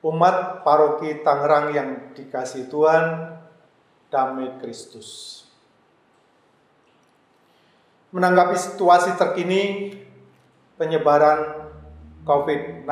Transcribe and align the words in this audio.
Umat 0.00 0.64
paroki 0.64 1.20
Tangerang 1.20 1.76
yang 1.76 1.88
dikasih 2.16 2.72
Tuhan, 2.72 3.36
damai 4.08 4.56
Kristus. 4.56 5.44
Menanggapi 8.08 8.56
situasi 8.56 9.14
terkini 9.20 9.92
penyebaran 10.80 11.68
COVID-19, 12.24 12.88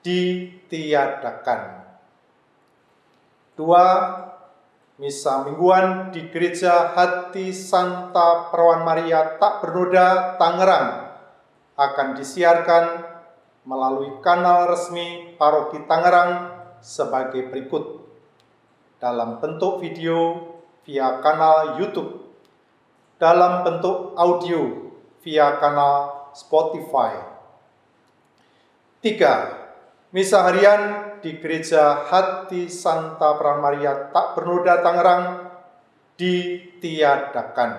ditiadakan. 0.06 1.90
Dua, 3.58 3.86
Misa 5.02 5.46
mingguan 5.46 6.14
di 6.14 6.30
Gereja 6.30 6.94
Hati 6.94 7.54
Santa 7.54 8.50
Perawan 8.50 8.86
Maria 8.86 9.38
Tak 9.42 9.62
Bernoda, 9.62 10.38
Tangerang 10.38 11.18
akan 11.78 12.08
disiarkan 12.18 12.86
melalui 13.66 14.22
kanal 14.26 14.70
resmi 14.74 15.38
Paroki 15.38 15.86
Tangerang 15.86 16.50
sebagai 16.82 17.46
berikut. 17.50 18.10
Dalam 18.98 19.38
bentuk 19.38 19.86
video 19.86 20.57
via 20.88 21.20
kanal 21.20 21.76
YouTube, 21.76 22.32
dalam 23.20 23.68
bentuk 23.68 24.16
audio 24.16 24.88
via 25.20 25.60
kanal 25.60 26.32
Spotify. 26.32 27.20
Tiga, 29.04 29.68
Misa 30.16 30.48
harian 30.48 31.14
di 31.20 31.36
Gereja 31.44 32.08
Hati 32.08 32.72
Santa 32.72 33.36
Pramaria 33.36 34.08
Tak 34.16 34.40
Bernoda 34.40 34.80
Tangerang 34.80 35.52
ditiadakan. 36.16 37.72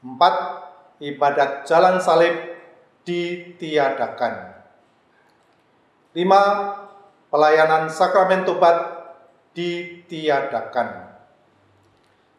Empat, 0.00 0.36
ibadat 1.04 1.68
jalan 1.68 2.00
salib 2.00 2.56
ditiadakan. 3.04 4.64
Lima, 6.16 6.42
pelayanan 7.28 7.92
sakramen 7.92 8.48
tobat 8.48 8.76
ditiadakan. 9.52 11.13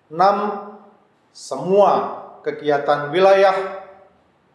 Enam, 0.06 0.70
semua 1.34 2.22
kegiatan 2.46 3.10
wilayah, 3.10 3.82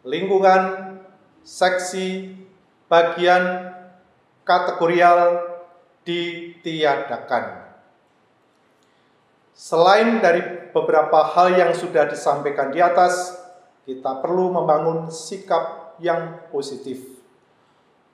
lingkungan, 0.07 0.95
seksi, 1.43 2.39
bagian, 2.87 3.75
kategorial 4.47 5.51
ditiadakan. 6.07 7.67
Selain 9.51 10.23
dari 10.23 10.71
beberapa 10.71 11.35
hal 11.35 11.59
yang 11.59 11.73
sudah 11.75 12.07
disampaikan 12.07 12.71
di 12.71 12.79
atas, 12.79 13.35
kita 13.85 14.23
perlu 14.23 14.55
membangun 14.55 15.11
sikap 15.11 15.99
yang 15.99 16.47
positif. 16.55 17.03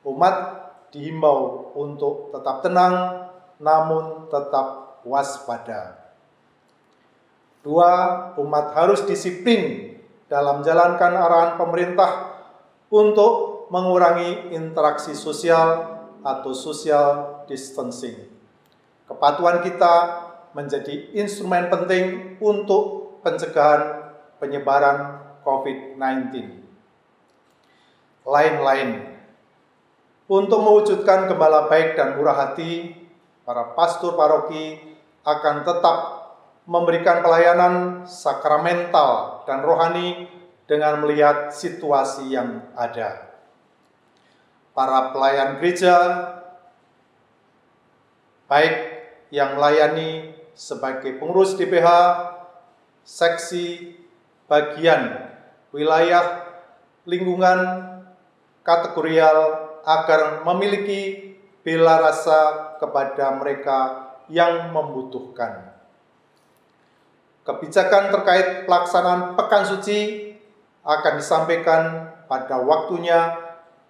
Umat 0.02 0.66
dihimbau 0.88 1.70
untuk 1.76 2.32
tetap 2.32 2.64
tenang, 2.64 3.28
namun 3.60 4.26
tetap 4.32 4.98
waspada. 5.04 6.05
Dua, 7.66 8.30
umat 8.38 8.78
harus 8.78 9.02
disiplin 9.10 9.90
dalam 10.30 10.62
menjalankan 10.62 11.18
arahan 11.18 11.52
pemerintah 11.58 12.38
untuk 12.86 13.66
mengurangi 13.74 14.54
interaksi 14.54 15.18
sosial 15.18 15.98
atau 16.22 16.54
social 16.54 17.42
distancing. 17.50 18.30
Kepatuhan 19.10 19.66
kita 19.66 19.94
menjadi 20.54 21.10
instrumen 21.18 21.66
penting 21.66 22.38
untuk 22.38 23.18
pencegahan 23.26 24.14
penyebaran 24.38 25.26
COVID-19. 25.42 26.62
Lain-lain, 28.30 29.10
untuk 30.30 30.58
mewujudkan 30.62 31.26
gembala 31.26 31.66
baik 31.66 31.98
dan 31.98 32.14
murah 32.14 32.46
hati, 32.46 32.94
para 33.42 33.74
pastor 33.74 34.14
paroki 34.14 34.78
akan 35.26 35.66
tetap 35.66 36.25
memberikan 36.66 37.22
pelayanan 37.22 38.04
sakramental 38.04 39.42
dan 39.46 39.62
rohani 39.62 40.26
dengan 40.66 40.98
melihat 40.98 41.54
situasi 41.54 42.34
yang 42.34 42.66
ada 42.74 43.26
para 44.76 45.16
pelayan 45.16 45.56
gereja, 45.56 45.96
baik 48.44 48.76
yang 49.32 49.56
melayani 49.56 50.36
sebagai 50.52 51.16
pengurus 51.16 51.56
DPH, 51.56 51.88
seksi, 53.00 53.96
bagian, 54.44 55.32
wilayah, 55.72 56.44
lingkungan, 57.08 57.58
kategorial 58.60 59.64
agar 59.88 60.44
memiliki 60.44 61.32
bela 61.64 61.96
rasa 62.04 62.76
kepada 62.76 63.32
mereka 63.40 63.78
yang 64.28 64.76
membutuhkan. 64.76 65.72
Kebijakan 67.46 68.10
terkait 68.10 68.66
pelaksanaan 68.66 69.38
pekan 69.38 69.62
suci 69.62 70.34
akan 70.82 71.14
disampaikan 71.14 72.10
pada 72.26 72.58
waktunya 72.58 73.38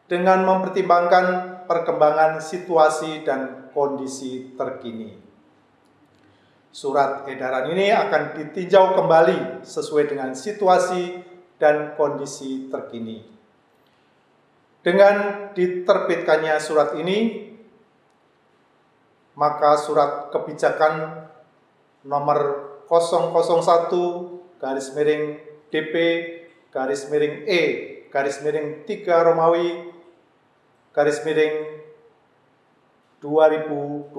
dengan 0.05 0.44
mempertimbangkan 0.44 1.56
perkembangan 1.65 2.37
situasi 2.39 3.25
dan 3.25 3.72
kondisi 3.72 4.53
terkini. 4.55 5.16
Surat 6.69 7.25
edaran 7.25 7.72
ini 7.72 7.89
akan 7.89 8.37
ditinjau 8.37 8.93
kembali 8.93 9.65
sesuai 9.65 10.05
dengan 10.12 10.37
situasi 10.37 11.25
dan 11.56 11.97
kondisi 11.97 12.69
terkini. 12.69 13.25
Dengan 14.84 15.49
diterbitkannya 15.56 16.61
surat 16.61 16.93
ini, 17.00 17.49
maka 19.34 19.81
surat 19.81 20.28
kebijakan 20.31 21.25
nomor 22.05 22.76
001 22.87 24.59
garis 24.63 24.95
miring 24.95 25.39
DP 25.71 25.95
garis 26.71 27.11
miring 27.11 27.45
E 27.47 27.63
garis 28.09 28.41
miring 28.41 28.87
3 28.87 29.27
Romawi 29.27 29.91
garis 30.95 31.21
miring 31.27 31.77
2020 33.21 34.15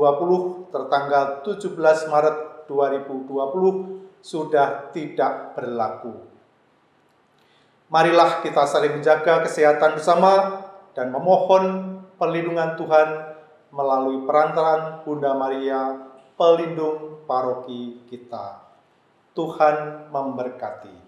tertanggal 0.74 1.24
17 1.48 2.12
Maret 2.12 2.38
2020 2.68 4.20
sudah 4.20 4.92
tidak 4.92 5.56
berlaku. 5.56 6.28
Marilah 7.88 8.44
kita 8.44 8.68
saling 8.68 9.00
menjaga 9.00 9.48
kesehatan 9.48 9.96
bersama 9.96 10.60
dan 10.92 11.08
memohon 11.08 11.96
perlindungan 12.20 12.76
Tuhan 12.76 13.10
melalui 13.72 14.28
perantaraan 14.28 15.08
Bunda 15.08 15.32
Maria, 15.40 16.12
pelindung 16.36 17.24
paroki 17.24 18.04
kita. 18.12 18.67
Tuhan 19.38 20.10
memberkati. 20.10 21.07